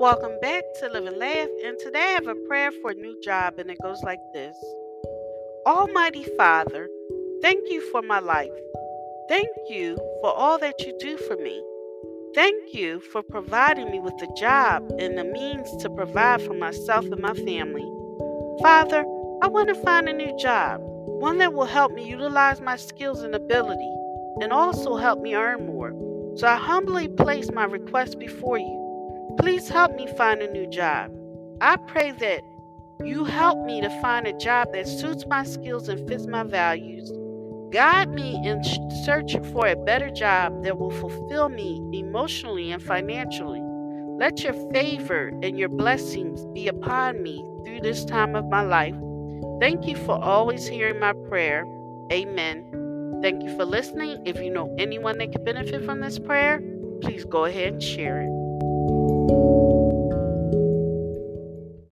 Welcome 0.00 0.40
back 0.40 0.64
to 0.78 0.88
Live 0.88 1.04
and 1.04 1.18
Laugh, 1.18 1.48
and 1.62 1.78
today 1.78 1.98
I 1.98 2.12
have 2.12 2.26
a 2.26 2.34
prayer 2.48 2.72
for 2.80 2.92
a 2.92 2.94
new 2.94 3.20
job, 3.20 3.58
and 3.58 3.70
it 3.70 3.76
goes 3.82 4.02
like 4.02 4.18
this 4.32 4.56
Almighty 5.66 6.24
Father, 6.38 6.88
thank 7.42 7.70
you 7.70 7.82
for 7.92 8.00
my 8.00 8.18
life. 8.18 8.50
Thank 9.28 9.50
you 9.68 9.98
for 10.22 10.32
all 10.32 10.58
that 10.58 10.80
you 10.80 10.96
do 10.98 11.18
for 11.18 11.36
me. 11.36 11.62
Thank 12.34 12.72
you 12.72 13.00
for 13.12 13.22
providing 13.22 13.90
me 13.90 14.00
with 14.00 14.14
a 14.22 14.34
job 14.38 14.90
and 14.98 15.18
the 15.18 15.24
means 15.24 15.68
to 15.82 15.90
provide 15.90 16.40
for 16.40 16.54
myself 16.54 17.04
and 17.04 17.20
my 17.20 17.34
family. 17.34 17.86
Father, 18.62 19.04
I 19.42 19.48
want 19.48 19.68
to 19.68 19.74
find 19.74 20.08
a 20.08 20.14
new 20.14 20.34
job, 20.38 20.80
one 20.80 21.36
that 21.38 21.52
will 21.52 21.66
help 21.66 21.92
me 21.92 22.08
utilize 22.08 22.62
my 22.62 22.76
skills 22.76 23.22
and 23.22 23.34
ability, 23.34 23.92
and 24.40 24.50
also 24.50 24.96
help 24.96 25.20
me 25.20 25.34
earn 25.34 25.66
more. 25.66 25.92
So 26.36 26.46
I 26.46 26.56
humbly 26.56 27.06
place 27.06 27.52
my 27.52 27.64
request 27.64 28.18
before 28.18 28.56
you. 28.56 28.89
Please 29.38 29.68
help 29.68 29.94
me 29.94 30.06
find 30.16 30.42
a 30.42 30.52
new 30.52 30.66
job. 30.66 31.10
I 31.60 31.76
pray 31.76 32.12
that 32.12 32.42
you 33.04 33.24
help 33.24 33.64
me 33.64 33.80
to 33.80 33.90
find 34.00 34.26
a 34.26 34.36
job 34.36 34.72
that 34.72 34.86
suits 34.86 35.26
my 35.26 35.44
skills 35.44 35.88
and 35.88 36.06
fits 36.08 36.26
my 36.26 36.42
values. 36.42 37.10
Guide 37.72 38.10
me 38.10 38.40
in 38.44 38.62
searching 39.04 39.44
for 39.44 39.66
a 39.66 39.76
better 39.76 40.10
job 40.10 40.64
that 40.64 40.78
will 40.78 40.90
fulfill 40.90 41.48
me 41.48 41.80
emotionally 41.92 42.72
and 42.72 42.82
financially. 42.82 43.62
Let 44.18 44.42
your 44.42 44.54
favor 44.72 45.28
and 45.42 45.58
your 45.58 45.68
blessings 45.68 46.44
be 46.52 46.68
upon 46.68 47.22
me 47.22 47.44
through 47.64 47.80
this 47.80 48.04
time 48.04 48.34
of 48.34 48.46
my 48.46 48.62
life. 48.62 48.96
Thank 49.60 49.86
you 49.86 49.96
for 49.96 50.22
always 50.22 50.66
hearing 50.66 50.98
my 50.98 51.12
prayer. 51.28 51.64
Amen. 52.12 53.18
Thank 53.22 53.42
you 53.42 53.56
for 53.56 53.64
listening. 53.64 54.22
If 54.26 54.40
you 54.42 54.50
know 54.50 54.74
anyone 54.78 55.18
that 55.18 55.32
could 55.32 55.44
benefit 55.44 55.84
from 55.84 56.00
this 56.00 56.18
prayer, 56.18 56.60
please 57.00 57.24
go 57.24 57.44
ahead 57.44 57.74
and 57.74 57.82
share 57.82 58.22
it. 58.22 58.99